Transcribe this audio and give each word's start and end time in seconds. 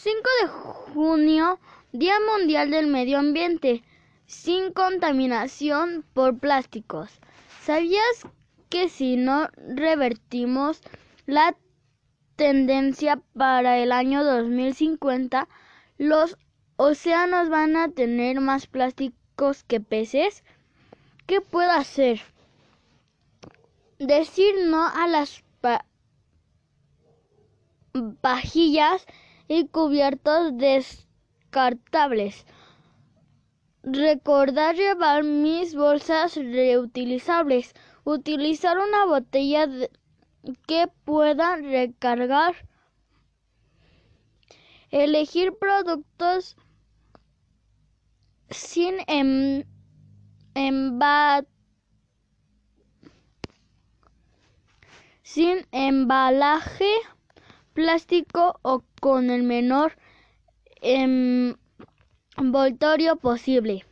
5 0.00 0.16
de 0.42 0.48
junio, 0.94 1.58
Día 1.90 2.14
Mundial 2.20 2.70
del 2.70 2.86
Medio 2.86 3.18
Ambiente, 3.18 3.82
sin 4.26 4.72
contaminación 4.72 6.04
por 6.14 6.38
plásticos. 6.38 7.10
¿Sabías 7.62 8.28
que 8.68 8.88
si 8.88 9.16
no 9.16 9.48
revertimos 9.56 10.82
la 11.26 11.56
tendencia 12.36 13.20
para 13.36 13.78
el 13.78 13.90
año 13.90 14.22
2050, 14.22 15.48
los 15.98 16.38
océanos 16.76 17.48
van 17.48 17.74
a 17.74 17.88
tener 17.88 18.40
más 18.40 18.68
plásticos 18.68 19.64
que 19.64 19.80
peces? 19.80 20.44
¿Qué 21.26 21.40
puedo 21.40 21.72
hacer? 21.72 22.20
Decir 23.98 24.54
no 24.64 24.86
a 24.86 25.08
las 25.08 25.42
vajillas 28.22 29.04
y 29.48 29.66
cubiertos 29.68 30.56
descartables. 30.56 32.46
Recordar 33.82 34.76
llevar 34.76 35.24
mis 35.24 35.74
bolsas 35.74 36.36
reutilizables. 36.36 37.74
Utilizar 38.04 38.78
una 38.78 39.06
botella 39.06 39.66
que 40.66 40.88
pueda 41.04 41.56
recargar. 41.56 42.54
Elegir 44.90 45.54
productos 45.58 46.56
sin 48.50 48.96
em, 49.06 49.64
sin 55.22 55.66
embalaje 55.72 56.90
plástico 57.74 58.58
o 58.62 58.82
con 59.00 59.30
el 59.30 59.42
menor 59.42 59.96
envoltorio 62.36 63.16
posible. 63.16 63.84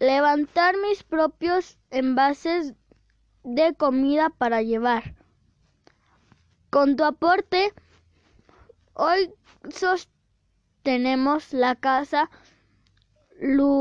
Levantar 0.00 0.74
mis 0.78 1.02
propios 1.02 1.78
envases 1.90 2.74
de 3.44 3.74
comida 3.74 4.30
para 4.30 4.62
llevar. 4.62 5.14
Con 6.70 6.96
tu 6.96 7.04
aporte, 7.04 7.72
hoy 8.94 9.32
sostenemos 9.70 11.52
la 11.52 11.76
casa 11.76 12.30
Ludorica 13.38 13.72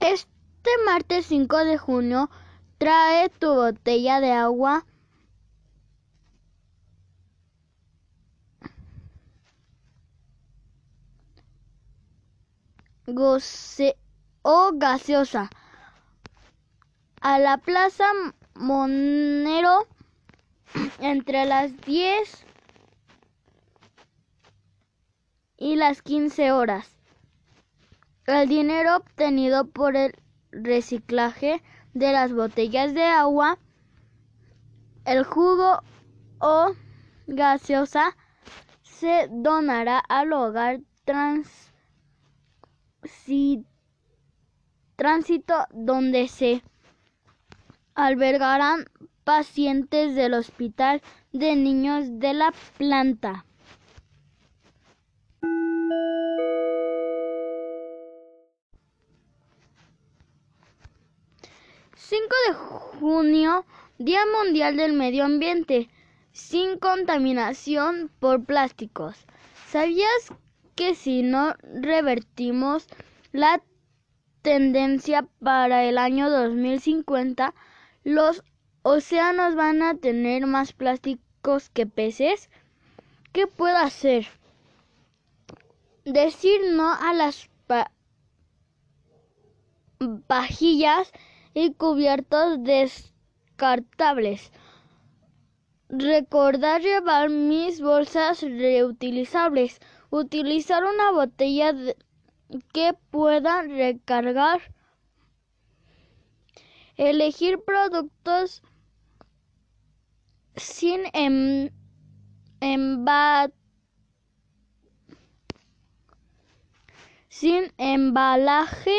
Este 0.00 0.70
martes 0.86 1.26
5 1.26 1.58
de 1.58 1.78
junio 1.78 2.30
trae 2.78 3.28
tu 3.28 3.54
botella 3.54 4.20
de 4.20 4.32
agua 4.32 4.86
o 14.42 14.70
gaseosa 14.74 15.50
a 17.20 17.38
la 17.38 17.58
Plaza 17.58 18.04
Monero 18.54 19.86
entre 21.00 21.44
las 21.44 21.76
10 21.82 22.46
y 25.58 25.76
las 25.76 26.02
15 26.02 26.52
horas. 26.52 26.99
El 28.30 28.48
dinero 28.48 28.96
obtenido 28.98 29.66
por 29.66 29.96
el 29.96 30.14
reciclaje 30.52 31.64
de 31.94 32.12
las 32.12 32.32
botellas 32.32 32.94
de 32.94 33.02
agua, 33.02 33.58
el 35.04 35.24
jugo 35.24 35.82
o 36.38 36.70
gaseosa 37.26 38.16
se 38.82 39.26
donará 39.32 39.98
al 39.98 40.32
hogar 40.32 40.78
tránsito 44.94 45.66
donde 45.72 46.28
se 46.28 46.62
albergarán 47.96 48.84
pacientes 49.24 50.14
del 50.14 50.34
Hospital 50.34 51.02
de 51.32 51.56
Niños 51.56 52.20
de 52.20 52.34
la 52.34 52.54
Planta. 52.78 53.44
Junio, 63.00 63.64
Día 63.98 64.20
Mundial 64.38 64.76
del 64.76 64.92
Medio 64.92 65.24
Ambiente, 65.24 65.88
sin 66.32 66.78
contaminación 66.78 68.10
por 68.20 68.44
plásticos. 68.44 69.16
¿Sabías 69.68 70.34
que 70.76 70.94
si 70.94 71.22
no 71.22 71.54
revertimos 71.62 72.86
la 73.32 73.62
tendencia 74.42 75.26
para 75.42 75.84
el 75.84 75.96
año 75.96 76.28
2050, 76.28 77.54
los 78.04 78.44
océanos 78.82 79.54
van 79.54 79.82
a 79.82 79.94
tener 79.96 80.46
más 80.46 80.74
plásticos 80.74 81.70
que 81.70 81.86
peces? 81.86 82.50
¿Qué 83.32 83.46
puedo 83.46 83.78
hacer? 83.78 84.26
Decir 86.04 86.60
no 86.72 86.92
a 86.92 87.14
las 87.14 87.48
vajillas 90.28 91.12
y 91.54 91.72
cubiertos 91.74 92.62
descartables. 92.62 94.52
Recordar 95.88 96.82
llevar 96.82 97.30
mis 97.30 97.80
bolsas 97.80 98.42
reutilizables. 98.42 99.80
Utilizar 100.10 100.84
una 100.84 101.10
botella 101.10 101.74
que 102.72 102.94
pueda 103.10 103.62
recargar. 103.62 104.60
Elegir 106.96 107.58
productos 107.64 108.62
sin 110.56 111.02
em, 111.12 111.70
sin 117.28 117.72
embalaje 117.78 118.94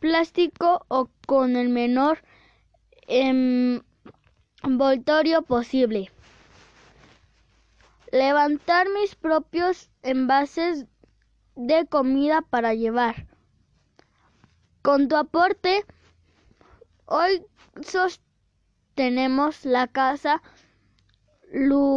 plástico 0.00 0.84
o 0.88 1.08
con 1.26 1.54
el 1.56 1.68
menor 1.68 2.18
envoltorio 4.62 5.42
posible. 5.42 6.10
Levantar 8.10 8.88
mis 8.88 9.14
propios 9.14 9.90
envases 10.02 10.86
de 11.54 11.86
comida 11.86 12.42
para 12.42 12.74
llevar. 12.74 13.28
Con 14.82 15.06
tu 15.08 15.16
aporte, 15.16 15.84
hoy 17.06 17.44
sostenemos 17.82 19.64
la 19.64 19.86
casa 19.86 20.42
Ludorica 21.52 21.90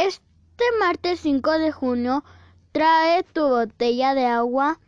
Este 0.00 0.64
martes 0.78 1.20
5 1.20 1.58
de 1.58 1.72
junio 1.72 2.24
trae 2.72 3.22
tu 3.22 3.42
botella 3.42 4.14
de 4.14 4.24
agua 4.24 4.80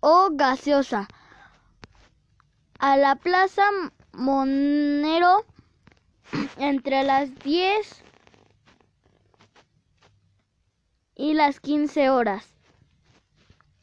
o 0.00 0.28
gaseosa 0.32 1.08
a 2.78 2.98
la 2.98 3.16
Plaza 3.16 3.62
Monero 4.12 5.46
entre 6.58 7.04
las 7.04 7.34
10 7.36 8.04
y 11.14 11.32
las 11.32 11.58
15 11.60 12.10
horas. 12.10 12.53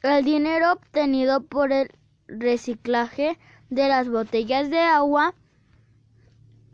El 0.02 0.24
dinero 0.24 0.72
obtenido 0.72 1.44
por 1.44 1.70
el 1.72 1.88
reciclaje 2.26 3.38
de 3.70 3.88
las 3.88 4.08
botellas 4.08 4.68
de 4.68 4.80
agua, 4.80 5.34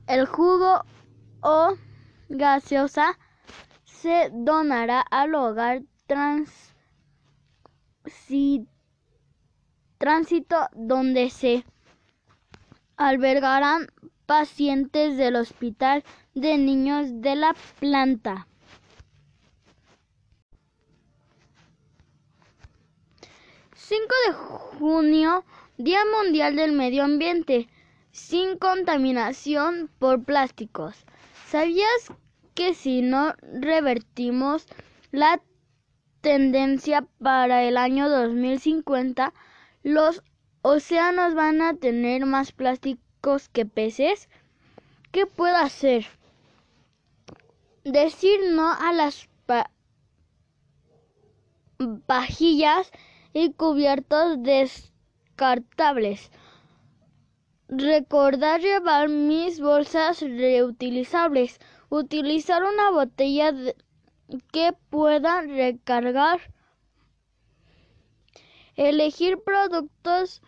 el 0.06 0.24
jugo 0.24 0.82
o 1.42 1.74
gaseosa 2.30 3.18
se 3.84 4.30
donará 4.32 5.00
al 5.00 5.34
hogar 5.34 5.82
tránsito 9.98 10.68
donde 10.74 11.28
se 11.28 11.66
albergarán 12.96 13.88
pacientes 14.24 15.18
del 15.18 15.36
Hospital 15.36 16.02
de 16.34 16.56
Niños 16.56 17.20
de 17.20 17.36
la 17.36 17.54
Planta. 17.78 18.48
5 23.88 24.04
de 24.26 24.32
junio, 24.78 25.44
Día 25.78 26.00
Mundial 26.14 26.56
del 26.56 26.72
Medio 26.72 27.04
Ambiente, 27.04 27.70
sin 28.12 28.58
contaminación 28.58 29.88
por 29.98 30.24
plásticos. 30.24 31.06
¿Sabías 31.46 32.12
que 32.54 32.74
si 32.74 33.00
no 33.00 33.34
revertimos 33.40 34.66
la 35.10 35.40
tendencia 36.20 37.06
para 37.18 37.64
el 37.64 37.78
año 37.78 38.10
2050, 38.10 39.32
los 39.84 40.22
océanos 40.60 41.32
van 41.32 41.62
a 41.62 41.72
tener 41.72 42.26
más 42.26 42.52
plásticos 42.52 43.48
que 43.48 43.64
peces? 43.64 44.28
¿Qué 45.12 45.24
puedo 45.24 45.56
hacer? 45.56 46.04
Decir 47.84 48.38
no 48.50 48.70
a 48.70 48.92
las 48.92 49.30
pajillas 52.06 52.92
y 53.32 53.52
cubiertos 53.52 54.42
descartables. 54.42 56.30
Recordar 57.68 58.60
llevar 58.60 59.08
mis 59.08 59.60
bolsas 59.60 60.20
reutilizables. 60.20 61.58
Utilizar 61.90 62.62
una 62.62 62.90
botella 62.90 63.52
que 64.52 64.72
pueda 64.90 65.42
recargar. 65.42 66.40
Elegir 68.76 69.38
productos 69.44 70.40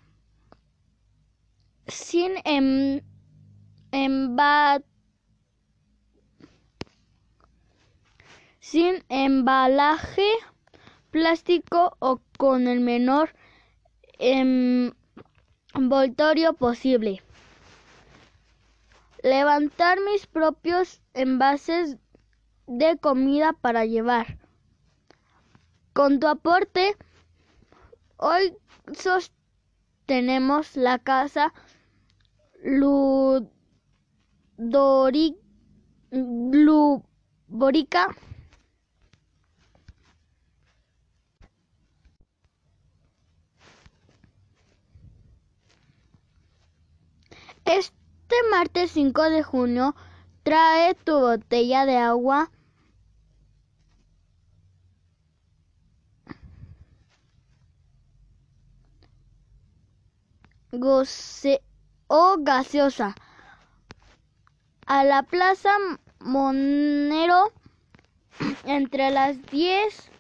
sin 1.86 2.34
em, 2.44 3.00
sin 8.60 9.04
embalaje 9.08 10.28
plástico 11.10 11.96
o 11.98 12.20
con 12.38 12.66
el 12.66 12.80
menor 12.80 13.34
envoltorio 15.74 16.54
posible. 16.54 17.22
Levantar 19.22 19.98
mis 20.00 20.26
propios 20.26 21.02
envases 21.14 21.98
de 22.66 22.96
comida 22.98 23.52
para 23.52 23.84
llevar. 23.84 24.38
Con 25.92 26.20
tu 26.20 26.28
aporte, 26.28 26.96
hoy 28.16 28.56
sostenemos 28.92 30.76
la 30.76 30.98
casa 30.98 31.52
Ludorica 32.62 33.00
Este 47.70 48.34
martes 48.50 48.90
5 48.90 49.30
de 49.30 49.44
junio 49.44 49.94
trae 50.42 50.96
tu 50.96 51.12
botella 51.12 51.86
de 51.86 51.98
agua 51.98 52.50
o 62.08 62.36
gaseosa 62.40 63.14
a 64.86 65.04
la 65.04 65.22
Plaza 65.22 65.70
Monero 66.18 67.52
entre 68.64 69.10
las 69.10 69.40
10 69.46 70.10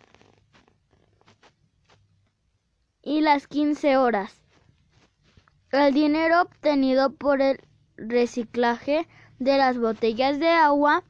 y 3.02 3.22
las 3.22 3.48
15 3.48 3.96
horas. 3.96 4.39
El 5.72 5.94
dinero 5.94 6.42
obtenido 6.42 7.14
por 7.14 7.40
el 7.40 7.60
reciclaje 7.96 9.06
de 9.38 9.56
las 9.56 9.78
botellas 9.78 10.40
de 10.40 10.48
agua, 10.48 11.04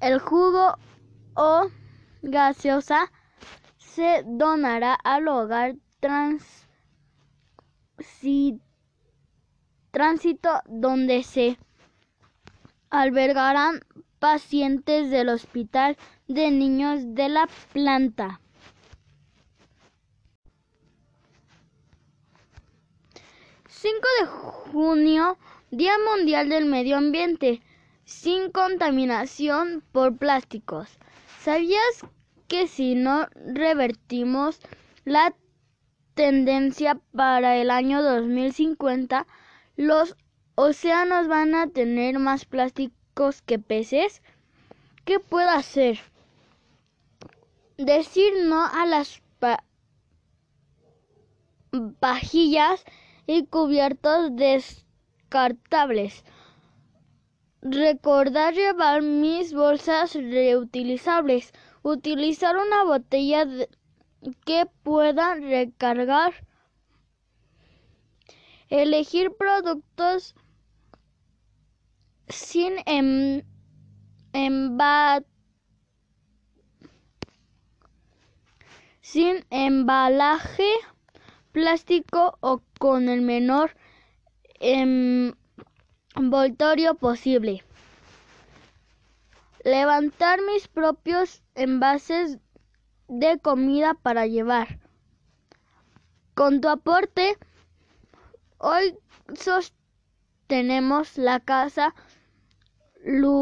el 0.00 0.18
jugo 0.20 0.78
o 1.34 1.68
gaseosa 2.22 3.12
se 3.76 4.24
donará 4.26 4.94
al 4.94 5.28
hogar 5.28 5.76
tránsito 9.90 10.62
donde 10.66 11.22
se 11.22 11.58
albergarán 12.88 13.80
pacientes 14.18 15.10
del 15.10 15.28
Hospital 15.28 15.98
de 16.26 16.50
Niños 16.50 17.14
de 17.14 17.28
la 17.28 17.48
Planta. 17.74 18.40
5 23.80 23.94
de 24.20 24.26
junio, 24.26 25.38
Día 25.70 25.94
Mundial 26.14 26.50
del 26.50 26.66
Medio 26.66 26.98
Ambiente, 26.98 27.62
sin 28.04 28.50
contaminación 28.50 29.82
por 29.90 30.18
plásticos. 30.18 30.98
¿Sabías 31.40 32.04
que 32.46 32.66
si 32.66 32.94
no 32.94 33.26
revertimos 33.34 34.60
la 35.06 35.34
tendencia 36.12 37.00
para 37.16 37.56
el 37.56 37.70
año 37.70 38.02
2050, 38.02 39.26
los 39.76 40.14
océanos 40.56 41.26
van 41.26 41.54
a 41.54 41.66
tener 41.66 42.18
más 42.18 42.44
plásticos 42.44 43.40
que 43.40 43.58
peces? 43.58 44.20
¿Qué 45.06 45.20
puedo 45.20 45.48
hacer? 45.48 46.00
Decir 47.78 48.44
no 48.44 48.62
a 48.62 48.84
las 48.84 49.22
pajillas 51.98 52.84
y 53.30 53.46
cubiertos 53.46 54.34
descartables. 54.34 56.24
Recordar 57.62 58.54
llevar 58.54 59.02
mis 59.02 59.54
bolsas 59.54 60.14
reutilizables. 60.14 61.52
Utilizar 61.82 62.56
una 62.56 62.82
botella 62.82 63.46
que 64.44 64.66
pueda 64.82 65.36
recargar. 65.36 66.44
Elegir 68.68 69.30
productos 69.36 70.34
sin 72.28 72.74
em, 72.86 73.42
sin 79.02 79.44
embalaje 79.50 80.68
plástico 81.52 82.36
o 82.40 82.62
con 82.78 83.08
el 83.08 83.22
menor 83.22 83.76
envoltorio 86.14 86.94
posible. 86.94 87.64
Levantar 89.64 90.40
mis 90.42 90.68
propios 90.68 91.42
envases 91.54 92.38
de 93.08 93.38
comida 93.38 93.94
para 93.94 94.26
llevar. 94.26 94.78
Con 96.34 96.60
tu 96.60 96.68
aporte, 96.68 97.36
hoy 98.58 98.96
sostenemos 99.34 101.18
la 101.18 101.40
casa 101.40 101.94
Ludorica 103.04 103.40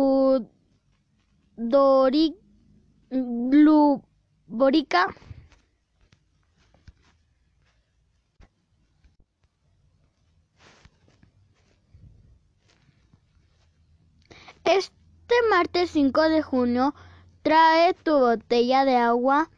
Este 14.69 15.35
martes 15.49 15.93
5 15.93 16.29
de 16.29 16.43
junio 16.43 16.95
trae 17.41 17.95
tu 17.95 18.13
botella 18.19 18.85
de 18.85 18.97
agua 18.97 19.49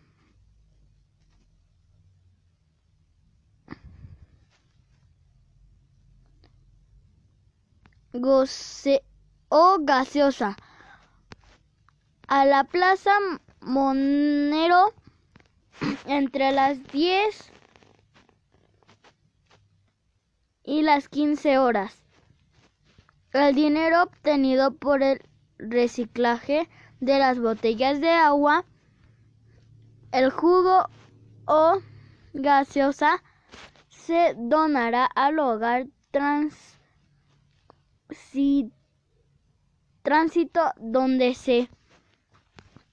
o 9.48 9.78
gaseosa 9.80 10.56
a 12.28 12.44
la 12.44 12.62
Plaza 12.62 13.10
Monero 13.62 14.94
entre 16.06 16.52
las 16.52 16.86
10 16.92 17.52
y 20.62 20.82
las 20.82 21.08
15 21.08 21.58
horas. 21.58 22.00
El 23.32 23.54
dinero 23.54 24.02
obtenido 24.02 24.74
por 24.74 25.04
el 25.04 25.22
reciclaje 25.58 26.68
de 26.98 27.18
las 27.20 27.38
botellas 27.38 28.00
de 28.00 28.10
agua, 28.10 28.64
el 30.10 30.30
jugo 30.30 30.88
o 31.46 31.78
gaseosa 32.32 33.22
se 33.88 34.34
donará 34.36 35.04
al 35.04 35.38
hogar 35.38 35.86
tránsito 40.02 40.72
donde 40.78 41.34
se 41.34 41.70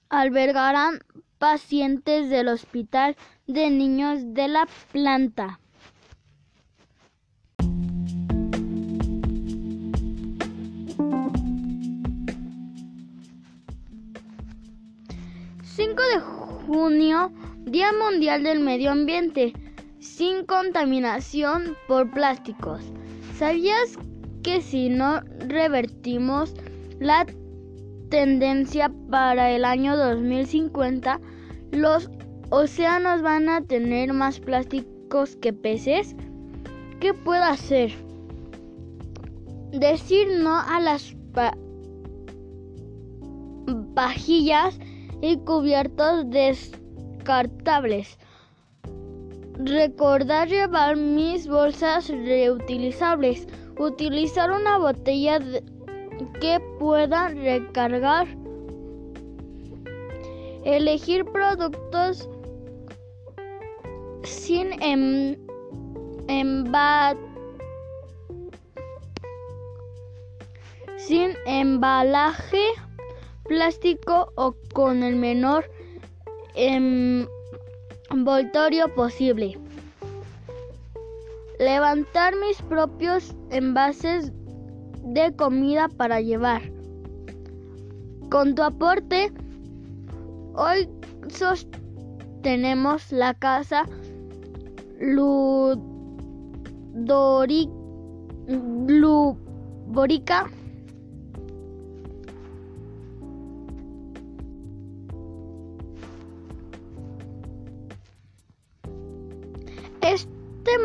albergarán 0.08 1.00
pacientes 1.38 2.30
del 2.30 2.46
Hospital 2.46 3.16
de 3.48 3.70
Niños 3.70 4.20
de 4.34 4.46
la 4.46 4.68
planta. 4.92 5.58
De 16.02 16.20
junio... 16.66 17.32
Día 17.64 17.92
Mundial 17.92 18.44
del 18.44 18.60
Medio 18.60 18.90
Ambiente... 18.90 19.52
...sin 19.98 20.44
contaminación 20.44 21.76
por 21.86 22.10
plásticos... 22.10 22.82
¿Sabías 23.36 23.96
que 24.42 24.62
si 24.62 24.88
no 24.88 25.20
revertimos 25.46 26.54
la 26.98 27.26
tendencia 28.08 28.90
para 29.10 29.50
el 29.50 29.64
año 29.64 29.96
2050, 29.96 31.20
los 31.70 32.10
océanos 32.50 33.22
van 33.22 33.48
a 33.48 33.60
tener 33.62 34.12
más 34.12 34.40
plásticos 34.40 35.36
que 35.36 35.52
peces. 35.52 36.16
¿Qué 37.00 37.14
puedo 37.14 37.44
hacer? 37.44 37.92
Decir 39.72 40.28
no 40.40 40.58
a 40.58 40.80
las 40.80 41.14
pajillas 43.94 44.78
y 45.20 45.36
cubiertos 45.38 46.28
descartables. 46.30 48.18
Recordar 49.58 50.48
llevar 50.48 50.96
mis 50.96 51.48
bolsas 51.48 52.08
reutilizables. 52.08 53.46
Utilizar 53.78 54.50
una 54.50 54.78
botella 54.78 55.40
que 56.40 56.60
pueda 56.78 57.28
recargar. 57.28 58.26
Elegir 60.64 61.24
productos 61.24 62.28
sin 64.22 64.72
em, 64.82 65.36
sin 70.96 71.32
embalaje 71.46 72.62
plástico 73.48 74.32
o 74.36 74.54
con 74.72 75.02
el 75.02 75.16
menor 75.16 75.68
envoltorio 78.10 78.94
posible. 78.94 79.58
Levantar 81.58 82.34
mis 82.36 82.62
propios 82.62 83.34
envases 83.50 84.30
de 85.02 85.34
comida 85.34 85.88
para 85.88 86.20
llevar. 86.20 86.62
Con 88.30 88.54
tu 88.54 88.62
aporte, 88.62 89.32
hoy 90.54 90.88
sostenemos 91.28 93.10
la 93.10 93.34
casa 93.34 93.86
Ludorica. 95.00 95.78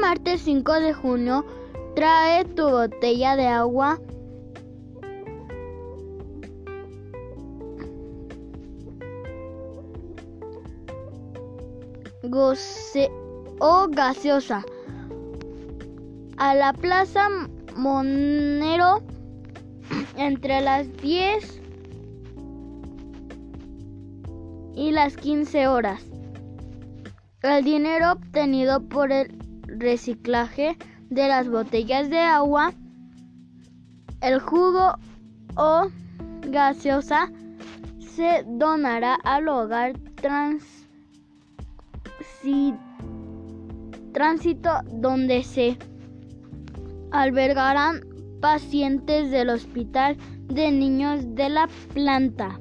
Martes 0.03 0.41
5 0.41 0.81
de 0.81 0.93
junio 0.93 1.45
trae 1.95 2.43
tu 2.43 2.63
botella 2.63 3.38
de 3.38 3.48
agua 3.48 4.01
o 13.60 13.88
gaseosa 13.89 14.65
a 16.36 16.53
la 16.53 16.74
Plaza 16.74 17.29
Monero 17.77 19.01
entre 20.17 20.60
las 20.60 20.91
10 20.98 21.62
y 24.75 24.91
las 24.91 25.15
15 25.15 25.67
horas. 25.67 26.01
El 27.41 27.63
dinero 27.63 28.12
obtenido 28.12 28.81
por 28.81 29.13
el 29.13 29.42
reciclaje 29.77 30.77
de 31.10 31.27
las 31.27 31.50
botellas 31.50 32.10
de 32.10 32.20
agua, 32.20 32.74
el 34.22 34.39
jugo 34.39 34.96
o 35.56 35.89
gaseosa 36.48 37.32
se 38.00 38.46
donará 38.48 39.15
al 39.24 39.48
hogar 39.48 39.94
trans 40.15 40.63
tránsito 44.12 44.70
donde 44.92 45.44
se 45.44 45.77
albergarán 47.12 48.01
pacientes 48.42 49.32
del 49.32 49.50
Hospital 49.50 50.18
de 50.48 50.72
Niños 50.72 51.36
de 51.36 51.50
la 51.50 51.70
planta. 51.94 52.58